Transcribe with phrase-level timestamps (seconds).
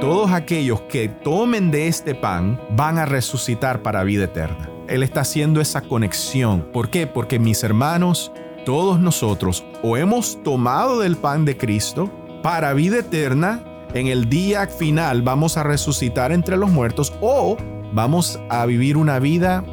[0.00, 4.68] Todos aquellos que tomen de este pan van a resucitar para vida eterna.
[4.88, 6.68] Él está haciendo esa conexión.
[6.72, 7.06] ¿Por qué?
[7.06, 8.32] Porque mis hermanos,
[8.64, 12.10] todos nosotros o hemos tomado del pan de Cristo
[12.42, 13.62] para vida eterna,
[13.94, 17.56] en el día final vamos a resucitar entre los muertos o
[17.92, 19.64] vamos a vivir una vida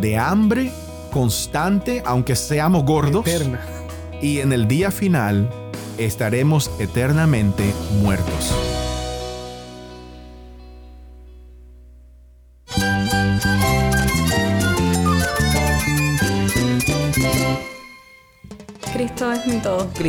[0.00, 0.72] de hambre
[1.12, 3.26] constante, aunque seamos gordos.
[3.26, 3.60] Eterna.
[4.20, 5.48] Y en el día final
[5.98, 8.75] estaremos eternamente muertos.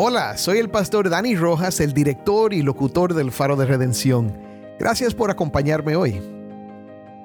[0.00, 4.32] Hola, soy el pastor Dani Rojas, el director y locutor del Faro de Redención.
[4.78, 6.22] Gracias por acompañarme hoy.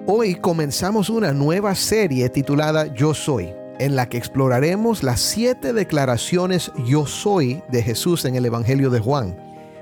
[0.08, 6.72] Hoy comenzamos una nueva serie titulada Yo Soy, en la que exploraremos las siete declaraciones
[6.84, 9.38] Yo Soy de Jesús en el Evangelio de Juan.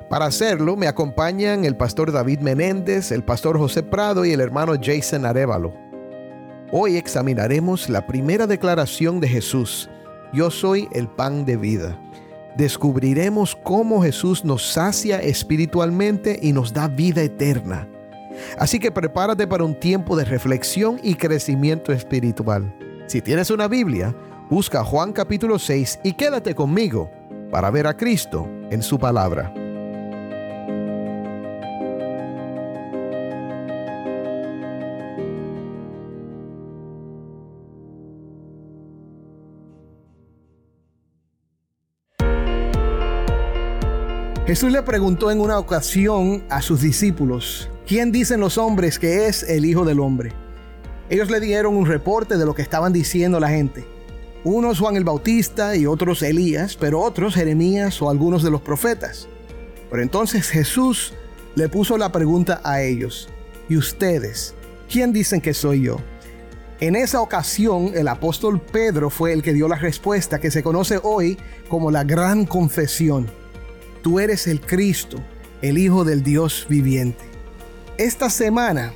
[0.09, 4.73] Para hacerlo me acompañan el pastor David Menéndez, el pastor José Prado y el hermano
[4.73, 5.73] Jason Arevalo.
[6.73, 9.89] Hoy examinaremos la primera declaración de Jesús,
[10.33, 11.98] Yo soy el pan de vida
[12.56, 17.88] descubriremos cómo Jesús nos sacia espiritualmente y nos da vida eterna.
[18.58, 22.74] Así que prepárate para un tiempo de reflexión y crecimiento espiritual.
[23.08, 24.16] Si tienes una Biblia,
[24.50, 27.10] busca Juan capítulo 6 y quédate conmigo
[27.52, 29.54] para ver a Cristo en su palabra.
[44.48, 49.44] Jesús le preguntó en una ocasión a sus discípulos, ¿quién dicen los hombres que es
[49.44, 50.34] el Hijo del Hombre?
[51.10, 53.86] Ellos le dieron un reporte de lo que estaban diciendo la gente.
[54.44, 59.28] Unos Juan el Bautista y otros Elías, pero otros Jeremías o algunos de los profetas.
[59.92, 61.14] Pero entonces Jesús
[61.54, 63.30] le puso la pregunta a ellos,
[63.70, 64.56] ¿y ustedes?
[64.90, 65.98] ¿Quién dicen que soy yo?
[66.80, 71.00] En esa ocasión, el apóstol Pedro fue el que dio la respuesta que se conoce
[71.04, 71.38] hoy
[71.70, 73.40] como la gran confesión
[74.02, 75.17] tú eres el Cristo,
[75.62, 77.23] el Hijo del Dios viviente.
[77.98, 78.94] Esta semana,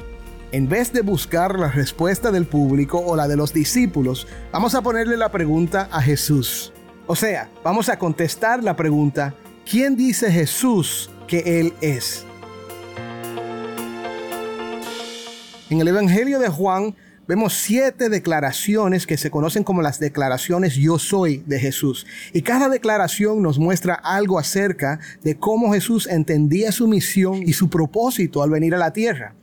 [0.52, 4.82] en vez de buscar la respuesta del público o la de los discípulos, vamos a
[4.82, 6.74] ponerle la pregunta a Jesús.
[7.08, 9.36] O sea, vamos a contestar la pregunta,
[9.70, 12.26] ¿quién dice Jesús que Él es?
[15.70, 16.96] En el Evangelio de Juan
[17.28, 22.06] vemos siete declaraciones que se conocen como las declaraciones yo soy de Jesús.
[22.34, 27.70] Y cada declaración nos muestra algo acerca de cómo Jesús entendía su misión y su
[27.70, 29.36] propósito al venir a la tierra.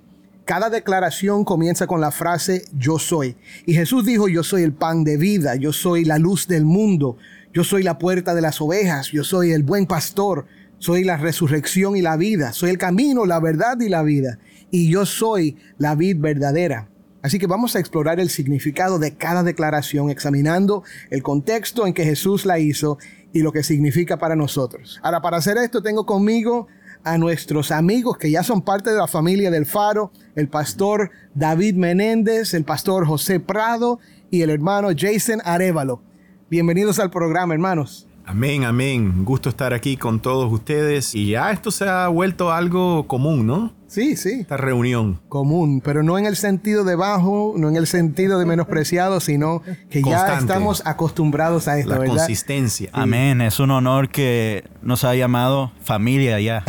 [0.44, 3.36] Cada declaración comienza con la frase yo soy.
[3.64, 7.16] Y Jesús dijo yo soy el pan de vida, yo soy la luz del mundo,
[7.52, 10.46] yo soy la puerta de las ovejas, yo soy el buen pastor,
[10.78, 14.38] soy la resurrección y la vida, soy el camino, la verdad y la vida.
[14.72, 16.88] Y yo soy la vid verdadera.
[17.22, 22.04] Así que vamos a explorar el significado de cada declaración examinando el contexto en que
[22.04, 22.98] Jesús la hizo
[23.32, 24.98] y lo que significa para nosotros.
[25.02, 26.66] Ahora, para hacer esto tengo conmigo
[27.04, 31.76] a nuestros amigos que ya son parte de la familia del Faro, el pastor David
[31.76, 34.00] Menéndez, el pastor José Prado
[34.30, 36.02] y el hermano Jason Arevalo.
[36.50, 38.08] Bienvenidos al programa, hermanos.
[38.32, 39.26] Amén, amén.
[39.26, 41.14] Gusto estar aquí con todos ustedes.
[41.14, 43.74] Y ya esto se ha vuelto algo común, ¿no?
[43.88, 44.38] Sí, sí.
[44.40, 45.20] Esta reunión.
[45.28, 49.60] Común, pero no en el sentido de bajo, no en el sentido de menospreciado, sino
[49.90, 52.16] que ya estamos acostumbrados a esto, La ¿verdad?
[52.16, 52.88] consistencia.
[52.94, 53.42] Amén.
[53.42, 56.64] Es un honor que nos ha llamado familia ya.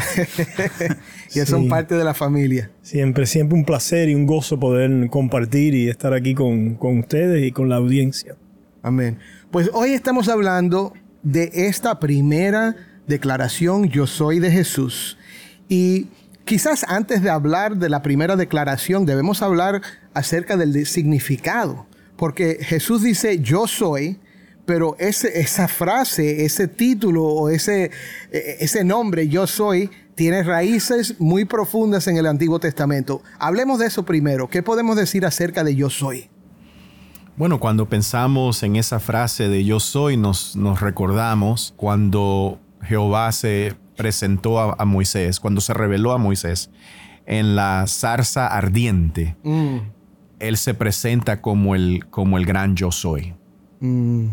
[1.31, 2.71] ya son parte de la familia.
[2.81, 7.41] Siempre, siempre un placer y un gozo poder compartir y estar aquí con, con ustedes
[7.47, 8.35] y con la audiencia.
[8.81, 9.17] Amén.
[9.49, 10.91] Pues hoy estamos hablando
[11.23, 12.75] de esta primera
[13.07, 15.17] declaración, yo soy de Jesús.
[15.69, 16.07] Y
[16.45, 19.81] quizás antes de hablar de la primera declaración, debemos hablar
[20.13, 21.85] acerca del de- significado.
[22.17, 24.19] Porque Jesús dice, yo soy,
[24.65, 27.91] pero ese, esa frase, ese título o ese,
[28.31, 33.23] eh, ese nombre, yo soy, tiene raíces muy profundas en el Antiguo Testamento.
[33.39, 34.47] Hablemos de eso primero.
[34.49, 36.29] ¿Qué podemos decir acerca de yo soy?
[37.35, 43.75] Bueno, cuando pensamos en esa frase de yo soy, nos, nos recordamos cuando Jehová se
[43.97, 46.69] presentó a, a Moisés, cuando se reveló a Moisés
[47.25, 49.77] en la zarza ardiente, Mm,
[50.39, 53.33] él se presenta como el, como el gran yo soy.
[53.79, 54.27] mm,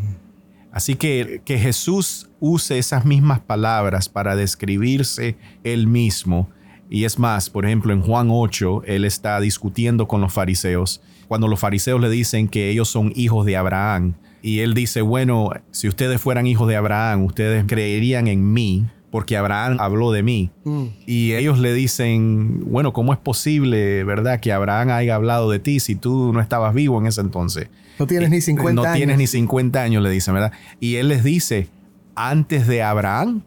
[0.72, 6.48] Así que que Jesús use esas mismas palabras para describirse él mismo.
[6.88, 11.00] Y es más, por ejemplo, en Juan 8, él está discutiendo con los fariseos.
[11.30, 14.14] Cuando los fariseos le dicen que ellos son hijos de Abraham.
[14.42, 19.36] Y él dice, bueno, si ustedes fueran hijos de Abraham, ustedes creerían en mí, porque
[19.36, 20.50] Abraham habló de mí.
[20.64, 20.86] mm.
[21.06, 25.78] Y ellos le dicen, bueno, ¿cómo es posible, verdad, que Abraham haya hablado de ti
[25.78, 27.68] si tú no estabas vivo en ese entonces?
[28.00, 28.96] No tienes ni 50 no años.
[28.96, 30.50] tienes ni 50 años, le dicen, ¿verdad?
[30.80, 31.68] Y él les dice,
[32.16, 33.44] antes de Abraham,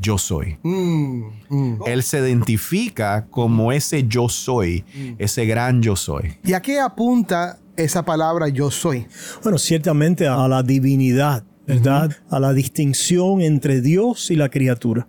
[0.00, 0.58] yo soy.
[0.62, 1.78] Mm, mm.
[1.86, 4.84] Él se identifica como ese yo soy,
[5.18, 6.34] ese gran yo soy.
[6.44, 9.06] ¿Y a qué apunta esa palabra yo soy?
[9.42, 12.16] Bueno, ciertamente a la divinidad, ¿verdad?
[12.28, 15.08] A la distinción entre Dios y la criatura.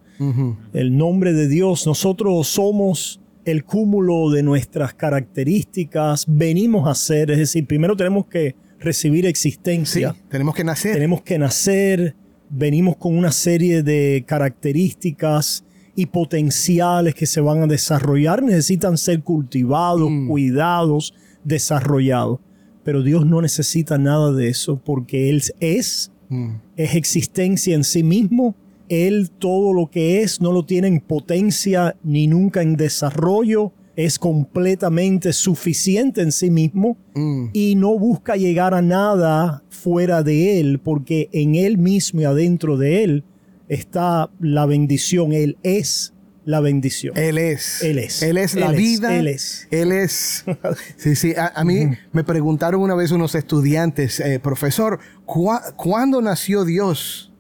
[0.74, 7.38] El nombre de Dios, nosotros somos el cúmulo de nuestras características, venimos a ser, es
[7.39, 10.94] decir, primero tenemos que recibir Sí, existencia, tenemos que nacer.
[10.94, 12.15] tenemos que nacer,
[12.55, 15.63] venimos con una serie de características
[15.95, 20.27] y potenciales que se van a desarrollar, necesitan ser cultivados, Mm.
[20.27, 21.13] cuidados,
[21.44, 22.39] desarrollados.
[22.83, 26.55] Pero Dios no necesita nada de eso porque Él es, Mm.
[26.77, 28.55] es existencia en sí mismo.
[28.89, 33.71] Él todo lo que es no lo tiene en potencia ni nunca en desarrollo.
[33.95, 37.48] Es completamente suficiente en sí mismo Mm.
[37.54, 42.78] y no busca llegar a nada fuera de él, porque en él mismo y adentro
[42.78, 43.24] de él
[43.69, 45.31] está la bendición.
[45.34, 46.13] Él es
[46.45, 47.16] la bendición.
[47.18, 47.81] Él es.
[47.84, 48.22] Él es.
[48.24, 49.16] Él es la Él es, vida.
[49.18, 49.68] Él es.
[49.72, 50.44] Él es.
[50.98, 51.34] Sí, sí.
[51.38, 57.31] A, a mí me preguntaron una vez unos estudiantes, eh, profesor, ¿cuá- ¿cuándo nació Dios?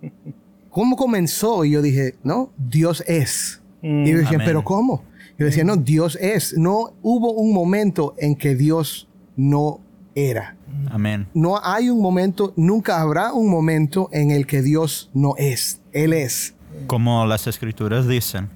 [0.69, 1.65] ¿Cómo comenzó?
[1.65, 3.61] Y yo dije, no, Dios es.
[3.81, 4.41] y ellos decían.
[4.45, 5.03] ¿pero cómo?
[5.37, 6.55] Yo decía, no, Dios es.
[6.57, 9.79] No hubo un momento en que Dios no
[10.15, 10.55] era.
[10.89, 11.27] Amén.
[11.33, 15.81] No hay un momento, nunca habrá un momento en el que Dios no es.
[15.91, 16.55] Él es.
[16.87, 18.49] Como las escrituras dicen,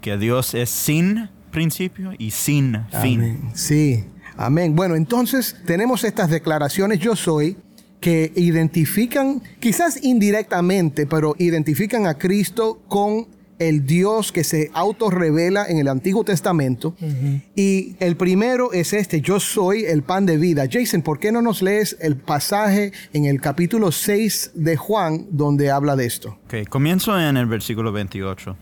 [0.00, 3.20] que Dios es sin principio y sin fin.
[3.20, 3.50] Amén.
[3.54, 4.04] Sí,
[4.36, 4.76] amén.
[4.76, 7.56] Bueno, entonces tenemos estas declaraciones yo soy
[8.00, 13.26] que identifican, quizás indirectamente, pero identifican a Cristo con
[13.58, 16.94] el Dios que se autorrevela en el Antiguo Testamento.
[17.54, 20.64] Y el primero es este, yo soy el pan de vida.
[20.70, 25.70] Jason, ¿por qué no nos lees el pasaje en el capítulo 6 de Juan donde
[25.70, 26.38] habla de esto?
[26.44, 28.56] Ok, comienzo en el versículo 28.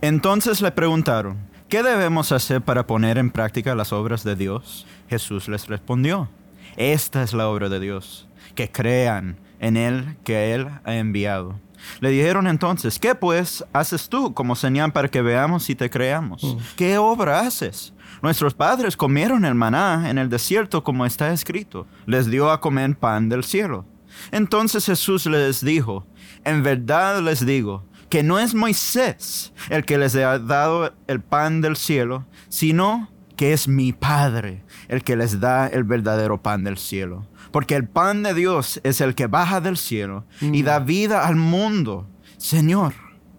[0.00, 1.38] Entonces le preguntaron,
[1.68, 4.86] ¿qué debemos hacer para poner en práctica las obras de Dios?
[5.08, 6.28] Jesús les respondió,
[6.76, 11.58] esta es la obra de Dios, que crean en Él que Él ha enviado.
[12.00, 16.56] Le dijeron entonces, ¿qué pues haces tú como señal para que veamos y te creamos?
[16.76, 17.94] ¿Qué obra haces?
[18.20, 21.86] Nuestros padres comieron el maná en el desierto como está escrito.
[22.06, 23.86] Les dio a comer pan del cielo.
[24.30, 26.06] Entonces Jesús les dijo,
[26.44, 31.62] en verdad les digo, que no es Moisés el que les ha dado el pan
[31.62, 36.76] del cielo, sino que es mi Padre el que les da el verdadero pan del
[36.76, 37.26] cielo.
[37.52, 41.36] Porque el pan de Dios es el que baja del cielo y da vida al
[41.36, 42.08] mundo.
[42.38, 42.94] Señor,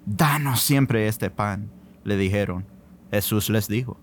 [0.06, 1.72] danos siempre este pan,
[2.04, 2.66] le dijeron.
[3.12, 4.00] Jesús les dijo,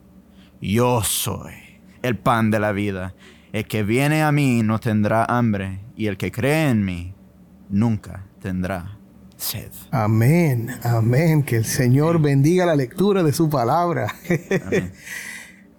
[0.61, 1.55] yo soy
[2.03, 3.15] el pan de la vida.
[3.53, 7.15] El que viene a mí no tendrá hambre, y el que cree en mí
[7.69, 9.01] nunca tendrá
[9.37, 9.71] sed.
[9.91, 11.43] Amén, amén.
[11.43, 14.15] Que el Señor bendiga la lectura de su palabra.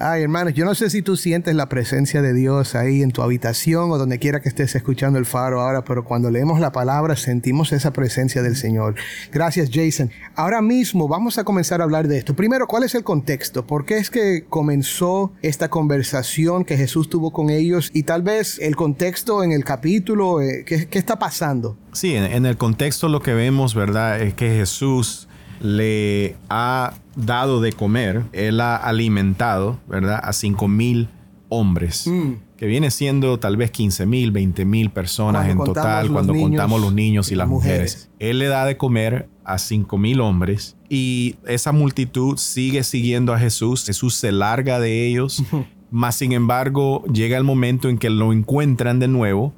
[0.03, 3.22] Ay, hermanos, yo no sé si tú sientes la presencia de Dios ahí en tu
[3.22, 7.15] habitación o donde quiera que estés escuchando el faro ahora, pero cuando leemos la palabra
[7.15, 8.96] sentimos esa presencia del Señor.
[9.31, 10.10] Gracias, Jason.
[10.34, 12.36] Ahora mismo vamos a comenzar a hablar de esto.
[12.36, 13.67] Primero, ¿cuál es el contexto?
[13.67, 17.91] ¿Por qué es que comenzó esta conversación que Jesús tuvo con ellos?
[17.93, 21.77] Y tal vez el contexto en el capítulo, eh, ¿qué, está pasando?
[21.93, 24.20] Sí, en, en el contexto lo que vemos, ¿verdad?
[24.20, 25.27] Es que Jesús
[25.60, 30.20] le ha dado de comer, él ha alimentado, ¿verdad?
[30.24, 31.10] A cinco mil
[31.50, 32.34] hombres, Mm.
[32.56, 36.50] que viene siendo tal vez 15 mil, 20 mil personas Cuando en total cuando niños
[36.50, 37.80] contamos los niños y y las mujeres.
[37.80, 38.10] mujeres.
[38.20, 43.39] Él le da de comer a cinco mil hombres y esa multitud sigue siguiendo a
[43.39, 43.84] Jesús.
[43.86, 45.44] Jesús se larga de ellos,
[45.91, 49.53] más sin embargo llega el momento en que lo encuentran de nuevo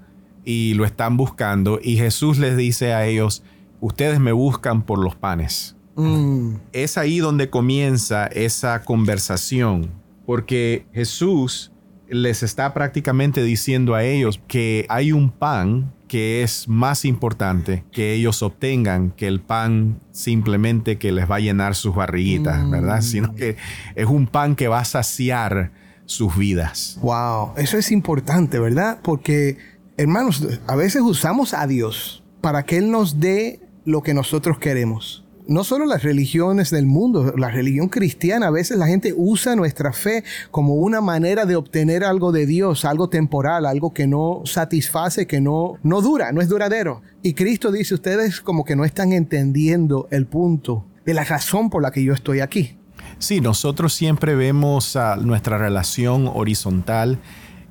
[0.46, 3.44] y lo están buscando y Jesús les dice a ellos,
[3.82, 5.76] ustedes me buscan por los panes.
[5.96, 9.92] Mm, Es ahí donde comienza esa conversación,
[10.26, 11.72] porque Jesús
[12.08, 18.14] les está prácticamente diciendo a ellos que hay un pan que es más importante que
[18.14, 23.02] ellos obtengan que el pan simplemente que les va a llenar sus barriguitas, ¿verdad?
[23.02, 23.58] Sino que
[23.96, 25.72] es un pan que va a saciar
[26.06, 27.00] sus vidas.
[27.02, 29.00] Wow, eso es importante, ¿verdad?
[29.02, 29.58] Porque,
[29.98, 35.23] hermanos, a veces usamos a Dios para que Él nos dé lo que nosotros queremos.
[35.46, 39.92] No solo las religiones del mundo, la religión cristiana, a veces la gente usa nuestra
[39.92, 45.28] fe como una manera de obtener algo de Dios, algo temporal, algo que no satisface,
[45.28, 47.02] que no, no dura, no es duradero.
[47.22, 51.82] Y Cristo dice, ustedes como que no están entendiendo el punto de la razón por
[51.82, 52.78] la que yo estoy aquí.
[53.20, 57.20] Sí, nosotros siempre vemos a nuestra relación horizontal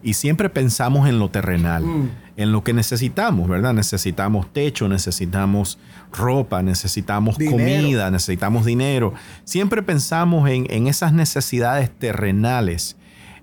[0.03, 2.11] y siempre pensamos en lo terrenal, Mm.
[2.37, 3.75] En lo que necesitamos, ¿verdad?
[3.75, 5.79] Necesitamos techo, necesitamos
[6.13, 7.59] ropa, necesitamos Dinero.
[7.59, 9.15] comida, necesitamos dinero.
[9.45, 12.97] Siempre pensamos en, en esas necesidades terrenales.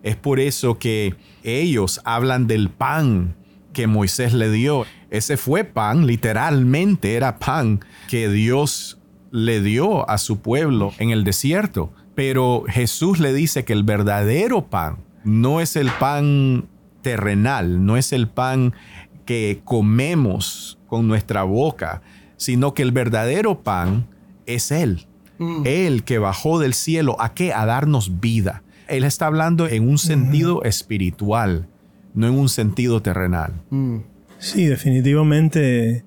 [0.03, 3.35] Es por eso que ellos hablan del pan
[3.73, 4.85] que Moisés le dio.
[5.09, 8.99] Ese fue pan, literalmente era pan que Dios
[9.31, 11.93] le dio a su pueblo en el desierto.
[12.15, 16.67] Pero Jesús le dice que el verdadero pan no es el pan
[17.01, 18.73] terrenal, no es el pan
[19.25, 22.01] que comemos con nuestra boca,
[22.37, 24.07] sino que el verdadero pan
[24.45, 25.05] es Él.
[25.63, 27.53] Él que bajó del cielo, ¿a qué?
[27.53, 28.63] A darnos vida.
[28.89, 31.67] Él está hablando en un sentido espiritual,
[32.13, 33.53] no en un sentido terrenal.
[34.37, 36.03] Sí, definitivamente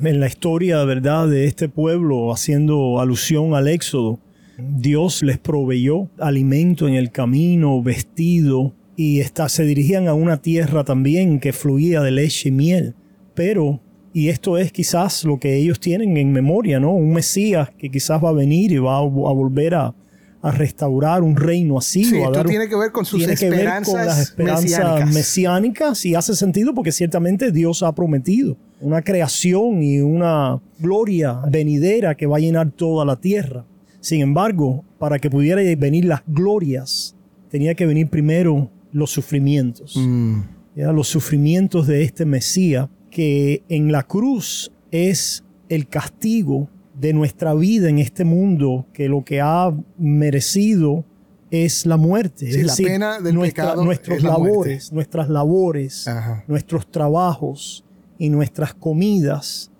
[0.00, 4.20] en la historia, ¿verdad?, de este pueblo, haciendo alusión al Éxodo,
[4.58, 10.84] Dios les proveyó alimento en el camino, vestido, y esta- se dirigían a una tierra
[10.84, 12.94] también que fluía de leche y miel.
[13.34, 13.80] Pero,
[14.12, 16.92] y esto es quizás lo que ellos tienen en memoria, ¿no?
[16.94, 19.94] Un Mesías que quizás va a venir y va a, a volver a,
[20.40, 22.04] a restaurar un reino así.
[22.04, 24.62] Sí, esto dar tiene que ver con sus tiene que ver con esperanzas las esperanzas
[24.64, 25.14] mesiánicas.
[25.14, 32.14] mesiánicas y hace sentido porque ciertamente Dios ha prometido una creación y una gloria venidera
[32.14, 33.64] que va a llenar toda la tierra.
[34.00, 37.16] Sin embargo, para que pudiera venir las glorias,
[37.50, 39.94] tenía que venir primero los sufrimientos.
[39.94, 40.40] Mm.
[40.74, 47.54] Ya, Los sufrimientos de este Mesías, que en la cruz es el castigo de nuestra
[47.54, 51.04] vida en este mundo, que lo que ha merecido
[51.50, 52.50] es la muerte.
[52.50, 56.44] Sí, es la pena del pecado nuestros es la labores, nuestras labores, Ajá.
[56.48, 57.84] nuestros trabajos
[58.18, 59.70] y nuestras comidas,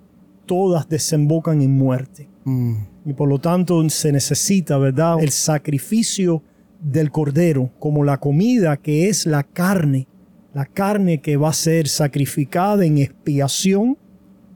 [0.45, 2.29] todas desembocan en muerte.
[2.45, 2.77] Mm.
[3.07, 5.17] Y por lo tanto se necesita, ¿verdad?
[5.21, 6.43] El sacrificio
[6.81, 10.07] del cordero como la comida que es la carne,
[10.55, 13.99] la carne que va a ser sacrificada en expiación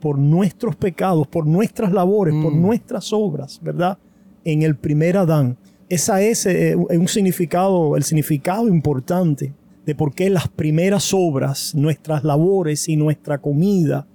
[0.01, 2.63] por nuestros pecados, por nuestras labores, por Mm.
[2.63, 3.99] nuestras obras, ¿verdad?
[4.45, 5.59] En el primer Adán.
[5.89, 9.53] Esa es eh, un significado, el significado importante
[9.85, 14.07] de por qué las primeras obras, nuestras labores y nuestra comida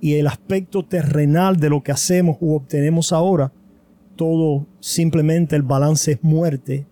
[0.00, 3.52] y el aspecto terrenal de lo que hacemos u obtenemos ahora,
[4.16, 6.86] todo simplemente el balance es muerte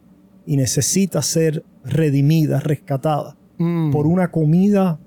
[0.47, 3.91] y necesita ser redimida, rescatada Mm.
[3.91, 4.99] por una comida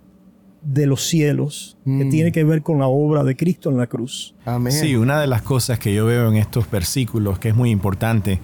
[0.61, 2.09] de los cielos que Mm.
[2.09, 4.35] tiene que ver con la obra de Cristo en la cruz.
[4.45, 4.73] Amén.
[4.73, 8.39] Sí, una de las cosas que yo veo en estos versículos que es muy importante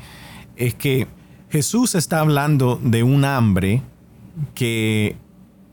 [0.55, 1.07] es que
[1.49, 3.81] Jesús está hablando de un hambre
[4.53, 5.17] que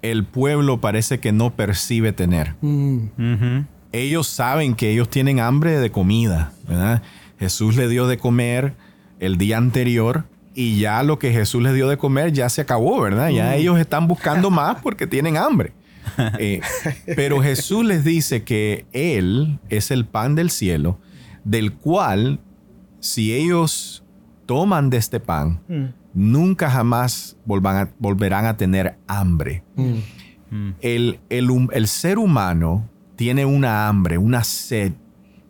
[0.03, 2.55] el pueblo parece que no percibe tener.
[2.61, 3.67] Mm.
[3.93, 7.03] Ellos saben que ellos tienen hambre de comida, ¿verdad?
[7.39, 8.75] Jesús le dio de comer
[9.21, 13.01] el día anterior y ya lo que Jesús les dio de comer ya se acabó,
[13.01, 13.31] ¿verdad?
[13.31, 15.73] Ya ellos están buscando más porque tienen hambre.
[16.39, 16.61] Eh,
[17.17, 20.99] pero Jesús les dice que Él es el pan del cielo,
[21.45, 22.41] del cual
[23.01, 24.05] si ellos
[24.45, 25.61] toman de este pan,
[26.13, 29.63] nunca jamás volvan a- volverán a tener hambre.
[29.77, 30.71] Mm.
[30.81, 34.93] El, el el ser humano tiene una hambre, una sed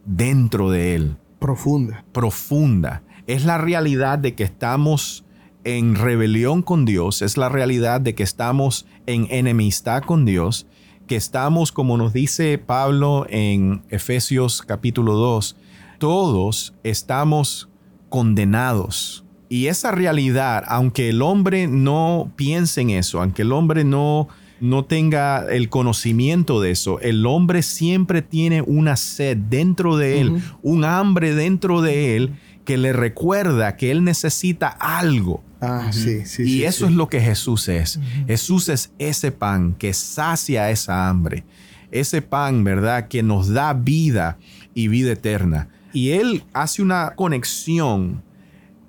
[0.04, 2.04] dentro de él, Profunda.
[2.12, 3.02] profunda.
[3.26, 5.24] Es la realidad de que estamos
[5.64, 10.66] en rebelión con Dios, es la realidad de que estamos en enemistad con Dios,
[11.06, 15.56] que estamos, como nos dice Pablo en Efesios capítulo 2,
[15.98, 17.68] todos estamos
[18.08, 19.24] condenados.
[19.48, 24.26] Y esa realidad, aunque el hombre no piense en eso, aunque el hombre no,
[24.60, 30.42] no tenga el conocimiento de eso, el hombre siempre tiene una sed dentro de él,
[30.62, 32.32] un hambre dentro de él
[32.64, 35.42] que le recuerda que él necesita algo.
[35.60, 36.42] Ah, sí, sí.
[36.42, 36.92] y sí, eso sí.
[36.92, 38.00] es lo que Jesús es.
[38.26, 41.44] Jesús es ese pan que sacia esa hambre.
[41.90, 43.08] Ese pan, ¿verdad?
[43.08, 44.38] Que nos da vida
[44.74, 45.68] y vida eterna.
[45.92, 48.22] Y Él hace una conexión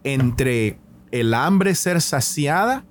[0.04, 0.78] entre
[1.12, 2.86] el hambre ser saciada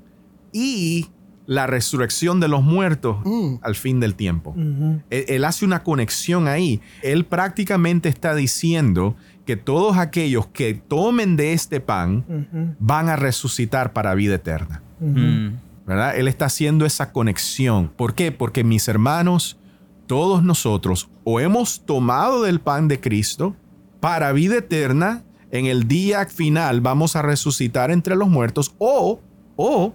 [0.52, 1.08] y
[1.46, 3.56] la resurrección de los muertos Mm.
[3.62, 4.54] al fin del tiempo.
[4.56, 6.80] él, él hace una conexión ahí.
[7.02, 13.92] Él prácticamente está diciendo que todos aquellos que tomen de este pan van a resucitar
[13.92, 14.82] para vida eterna.
[15.00, 15.48] Mm.
[15.86, 16.16] ¿verdad?
[16.16, 17.88] Él está haciendo esa conexión.
[17.88, 18.32] ¿Por qué?
[18.32, 19.58] Porque mis hermanos,
[20.06, 23.56] todos nosotros, o hemos tomado del pan de Cristo
[24.00, 29.20] para vida eterna, en el día final vamos a resucitar entre los muertos, o,
[29.56, 29.94] o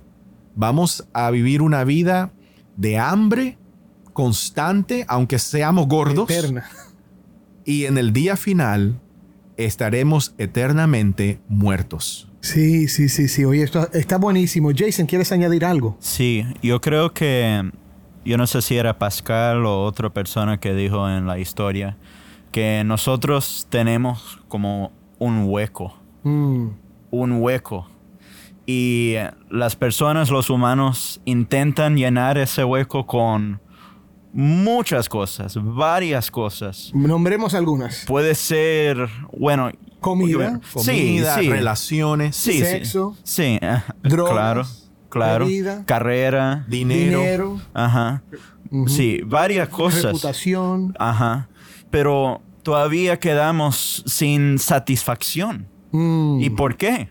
[0.55, 2.31] vamos a vivir una vida
[2.75, 3.57] de hambre
[4.13, 6.65] constante, aunque seamos gordos, Eterna.
[7.65, 8.99] y en el día final
[9.57, 12.29] estaremos eternamente muertos.
[12.41, 13.43] Sí, sí, sí, sí.
[13.45, 14.69] Oye, esto está buenísimo.
[14.75, 15.97] Jason, ¿quieres añadir algo?
[15.99, 17.69] Sí, yo creo que,
[18.23, 21.97] yo no sé si era Pascal o otra persona que dijo en la historia,
[22.51, 26.69] que nosotros tenemos como un hueco, Mm,
[27.11, 27.87] un hueco.
[28.65, 29.15] Y
[29.49, 33.61] las personas, los humanos, intentan llenar ese hueco con
[34.33, 36.91] muchas cosas, varias cosas.
[36.93, 38.05] Nombremos algunas.
[38.05, 39.71] Puede ser, bueno...
[39.99, 41.49] Comida, Comida, sí, sí.
[41.49, 42.59] relaciones, Sí.
[42.59, 43.59] Sexo, Sí,
[44.03, 44.63] drogas, claro,
[45.09, 45.45] claro.
[45.45, 47.19] bebida, Carrera, dinero.
[47.19, 48.21] dinero, ajá.
[48.85, 50.03] Sí, varias cosas.
[50.03, 50.93] reputación.
[50.99, 51.49] Ajá.
[51.89, 55.67] Pero todavía quedamos sin satisfacción.
[55.91, 57.09] Mm, ¿Y por qué?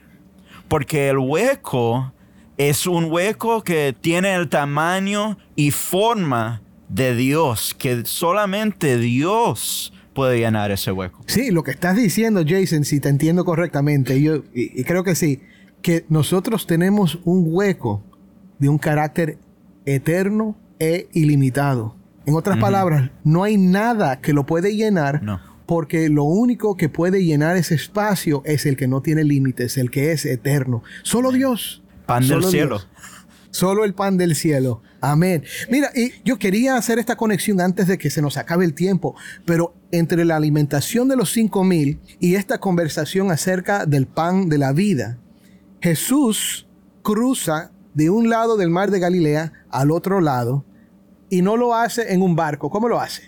[0.68, 2.12] Porque el hueco
[2.56, 10.38] es un hueco que tiene el tamaño y forma de Dios, que solamente Dios puede
[10.38, 11.22] llenar ese hueco.
[11.26, 15.14] Sí, lo que estás diciendo, Jason, si te entiendo correctamente, yo, y, y creo que
[15.14, 15.40] sí,
[15.82, 18.02] que nosotros tenemos un hueco
[18.58, 19.38] de un carácter
[19.84, 21.96] eterno e ilimitado.
[22.24, 25.40] En otras palabras, no hay nada que lo puede llenar No.
[25.66, 29.90] porque lo único que puede llenar ese espacio es el que no tiene límites, el
[29.90, 30.82] que es eterno.
[31.02, 31.82] Solo Dios.
[32.06, 32.78] Pan del Solo cielo.
[32.78, 32.88] Dios.
[33.56, 34.82] Solo el pan del cielo.
[35.00, 35.42] Amén.
[35.70, 39.16] Mira, y yo quería hacer esta conexión antes de que se nos acabe el tiempo,
[39.46, 44.58] pero entre la alimentación de los cinco mil y esta conversación acerca del pan de
[44.58, 45.16] la vida,
[45.80, 46.68] Jesús
[47.00, 50.66] cruza de un lado del mar de Galilea al otro lado
[51.30, 52.68] y no lo hace en un barco.
[52.68, 53.22] ¿Cómo lo hace?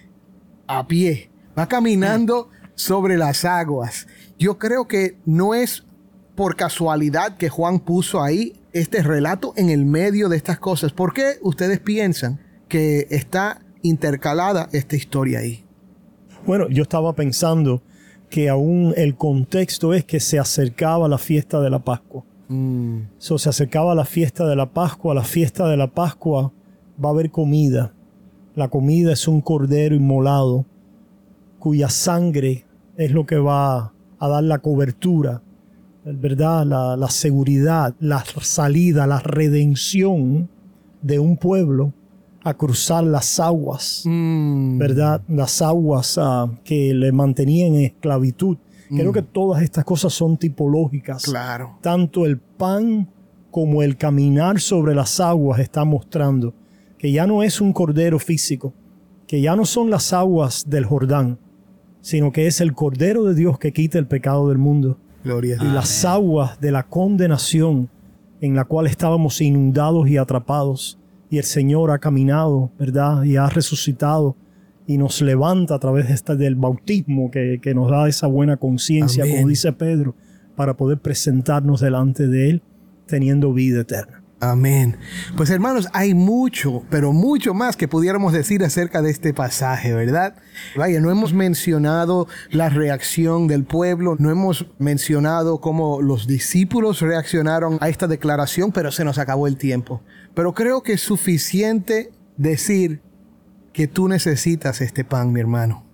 [0.67, 1.31] A pie.
[1.59, 4.07] Va caminando sobre las aguas.
[4.39, 5.87] Yo creo que no es
[6.35, 10.93] por casualidad que Juan puso ahí este relato en el medio de estas cosas.
[10.93, 15.65] ¿Por qué ustedes piensan que está intercalada esta historia ahí?
[16.47, 17.83] Bueno, yo estaba pensando
[18.31, 22.25] que aún el contexto es que se acercaba la fiesta de la Pascua.
[22.49, 25.15] Mm, So, se acercaba la fiesta de la Pascua.
[25.15, 26.53] La fiesta de la Pascua
[27.03, 27.95] va a haber comida.
[28.55, 30.67] La comida es un cordero inmolado
[31.59, 32.65] cuya sangre
[32.97, 35.43] es lo que va a dar la cobertura,
[36.15, 36.67] ¿verdad?
[36.67, 40.49] La, la seguridad, la salida, la redención
[41.03, 41.93] de un pueblo
[42.43, 44.03] a cruzar las aguas.
[44.05, 45.23] mm, ¿verdad?
[45.29, 48.57] Las aguas ah, que le mantenían en esclavitud.
[48.91, 51.25] Creo que todas estas cosas son tipológicas.
[51.25, 51.77] Claro.
[51.83, 53.07] Tanto el pan
[53.51, 56.55] como el caminar sobre las aguas está mostrando
[56.97, 58.73] que ya no es un cordero físico,
[59.27, 61.39] que ya no son las aguas del Jordán,
[62.01, 65.67] sino que es el cordero de Dios que quita el pecado del mundo Gloria y
[65.67, 67.91] las aguas de la condenación
[68.41, 70.99] en la cual estábamos inundados y atrapados.
[71.29, 73.25] Y el Señor ha caminado, ¿verdad?
[73.25, 74.37] Y ha resucitado
[74.87, 78.57] y nos levanta a través de esta, del bautismo que, que nos da esa buena
[78.57, 80.15] conciencia, como dice Pedro,
[80.57, 82.63] para poder presentarnos delante de Él
[83.05, 84.23] teniendo vida eterna.
[84.41, 84.97] Amén.
[85.37, 90.37] Pues hermanos, hay mucho, pero mucho más que pudiéramos decir acerca de este pasaje, ¿verdad?
[90.77, 97.79] Vaya, no hemos mencionado la reacción del pueblo, no hemos mencionado cómo los discípulos reaccionaron
[97.81, 100.03] a esta declaración, pero se nos acabó el tiempo.
[100.35, 103.03] Pero creo que es suficiente decir
[103.73, 105.85] que tú necesitas este pan, mi hermano.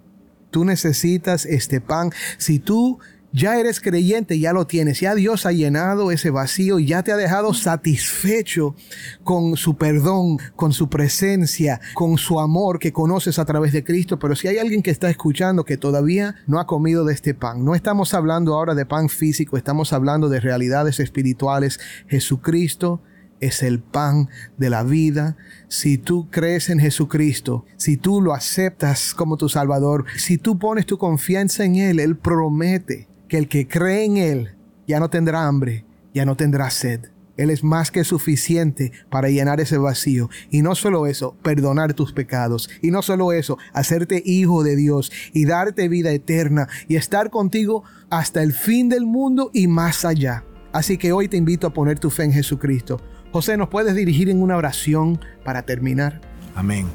[0.50, 2.12] Tú necesitas este pan.
[2.36, 2.98] Si tú
[3.34, 7.16] ya eres creyente, ya lo tienes, ya Dios ha llenado ese vacío ya te ha
[7.16, 8.76] dejado satisfecho
[9.24, 14.20] con su perdón, con su presencia, con su amor que conoces a través de Cristo.
[14.20, 17.64] Pero si hay alguien que está escuchando que todavía no ha comido de este pan,
[17.64, 21.80] no estamos hablando ahora de pan físico, estamos hablando de realidades espirituales.
[22.06, 23.02] Jesucristo
[23.40, 25.36] es el pan de la vida.
[25.66, 30.86] Si tú crees en Jesucristo, si tú lo aceptas como tu Salvador, si tú pones
[30.86, 34.54] tu confianza en Él, Él promete que el que cree en Él
[34.86, 37.10] ya no tendrá hambre, ya no tendrá sed.
[37.36, 40.30] Él es más que suficiente para llenar ese vacío.
[40.52, 42.70] Y no solo eso, perdonar tus pecados.
[42.80, 47.82] Y no solo eso, hacerte hijo de Dios y darte vida eterna y estar contigo
[48.08, 50.44] hasta el fin del mundo y más allá.
[50.72, 53.00] Así que hoy te invito a poner tu fe en Jesucristo
[53.32, 56.20] José, ¿nos puedes dirigir en una oración para terminar?
[56.54, 56.86] Amén.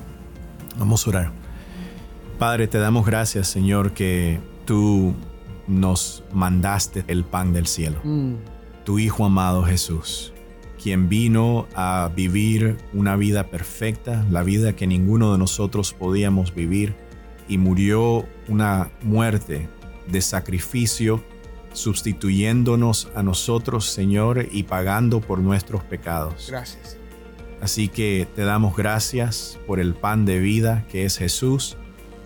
[0.78, 1.32] Vamos a orar.
[2.38, 5.16] Padre, te damos gracias, Señor, que tú
[5.70, 8.00] nos mandaste el pan del cielo.
[8.04, 8.34] Mm.
[8.84, 10.34] Tu Hijo amado Jesús,
[10.82, 16.96] quien vino a vivir una vida perfecta, la vida que ninguno de nosotros podíamos vivir,
[17.48, 19.70] y murió una muerte
[20.08, 21.24] de sacrificio,
[21.74, 26.48] sustituyéndonos a nosotros, Señor, y pagando por nuestros pecados.
[26.50, 26.98] Gracias.
[27.62, 31.78] Así que te damos gracias por el pan de vida que es Jesús.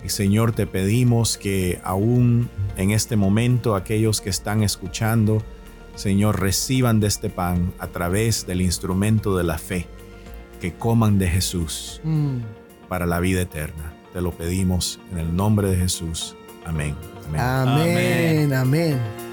[0.04, 5.42] Y Señor, te pedimos que aún en este momento aquellos que están escuchando,
[5.96, 9.88] Señor, reciban de este pan a través del instrumento de la fe,
[10.60, 12.40] que coman de Jesús Mm.
[12.90, 13.94] para la vida eterna.
[14.14, 16.36] Te lo pedimos en el nombre de Jesús.
[16.66, 16.96] Amén.
[17.40, 18.54] Amén.
[18.54, 19.33] Amén,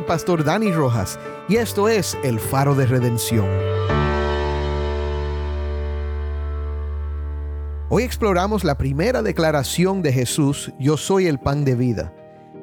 [0.00, 3.46] el pastor Dani Rojas y esto es El Faro de Redención.
[7.90, 12.14] Hoy exploramos la primera declaración de Jesús, yo soy el pan de vida.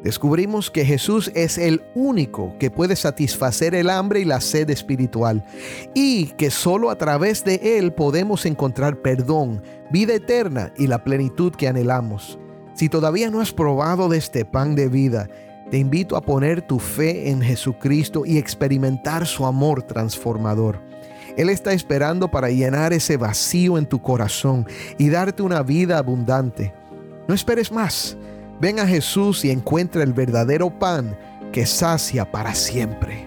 [0.03, 5.45] Descubrimos que Jesús es el único que puede satisfacer el hambre y la sed espiritual
[5.93, 11.51] y que solo a través de Él podemos encontrar perdón, vida eterna y la plenitud
[11.53, 12.39] que anhelamos.
[12.73, 15.29] Si todavía no has probado de este pan de vida,
[15.69, 20.79] te invito a poner tu fe en Jesucristo y experimentar su amor transformador.
[21.35, 24.65] Él está esperando para llenar ese vacío en tu corazón
[24.97, 26.73] y darte una vida abundante.
[27.27, 28.17] No esperes más.
[28.59, 31.15] Ven a Jesús y encuentra el verdadero pan
[31.51, 33.26] que sacia para siempre.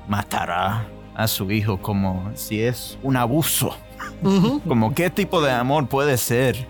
[0.07, 0.87] matará
[1.18, 3.76] a su hijo como si es un abuso.
[4.66, 6.66] Como qué tipo de amor puede ser.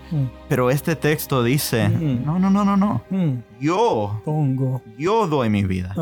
[0.49, 2.19] Pero este texto dice, Ujú.
[2.25, 3.01] no, no, no, no, no.
[3.09, 4.81] Mm, Yo, pongo.
[4.97, 5.95] yo doy mi vida.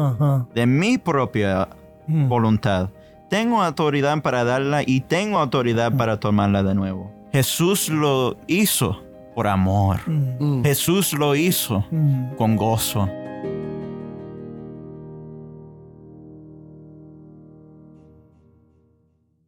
[0.55, 1.69] De mi propia
[2.07, 2.29] Mm.
[2.29, 2.89] voluntad.
[3.29, 7.11] Tengo autoridad para darla y tengo autoridad para tomarla de nuevo.
[7.33, 9.01] Jesús lo hizo
[9.35, 9.99] por amor.
[10.07, 10.63] Mm, Mm.
[10.63, 12.35] Jesús lo hizo mm.
[12.37, 13.09] con gozo.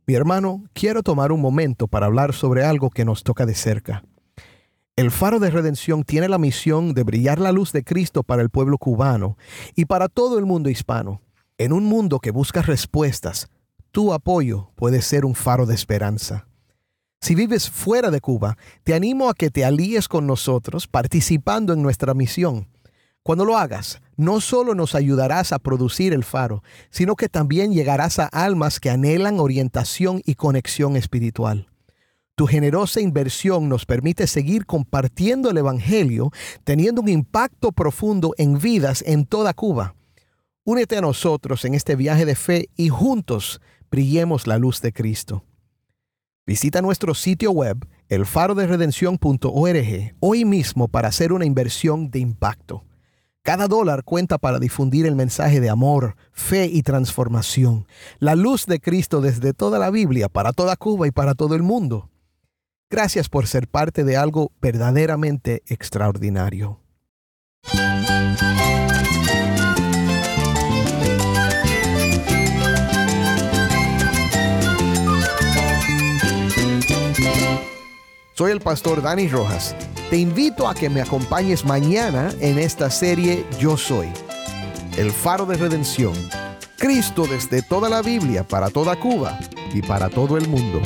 [0.09, 4.03] Mi hermano, quiero tomar un momento para hablar sobre algo que nos toca de cerca.
[4.95, 8.49] El Faro de Redención tiene la misión de brillar la luz de Cristo para el
[8.49, 9.37] pueblo cubano
[9.75, 11.21] y para todo el mundo hispano.
[11.59, 13.49] En un mundo que busca respuestas,
[13.91, 16.47] tu apoyo puede ser un faro de esperanza.
[17.21, 21.83] Si vives fuera de Cuba, te animo a que te alíes con nosotros participando en
[21.83, 22.67] nuestra misión.
[23.23, 28.17] Cuando lo hagas, no solo nos ayudarás a producir el faro, sino que también llegarás
[28.19, 31.67] a almas que anhelan orientación y conexión espiritual.
[32.35, 36.31] Tu generosa inversión nos permite seguir compartiendo el Evangelio,
[36.63, 39.95] teniendo un impacto profundo en vidas en toda Cuba.
[40.63, 43.59] Únete a nosotros en este viaje de fe y juntos
[43.91, 45.43] brillemos la luz de Cristo.
[46.45, 52.85] Visita nuestro sitio web, elfaroderedención.org, hoy mismo para hacer una inversión de impacto.
[53.41, 57.87] Cada dólar cuenta para difundir el mensaje de amor, fe y transformación.
[58.19, 61.63] La luz de Cristo desde toda la Biblia, para toda Cuba y para todo el
[61.63, 62.09] mundo.
[62.89, 66.79] Gracias por ser parte de algo verdaderamente extraordinario.
[78.33, 79.75] Soy el pastor Dani Rojas.
[80.09, 84.07] Te invito a que me acompañes mañana en esta serie Yo Soy,
[84.97, 86.15] el faro de redención.
[86.77, 89.37] Cristo desde toda la Biblia, para toda Cuba
[89.71, 90.81] y para todo el mundo.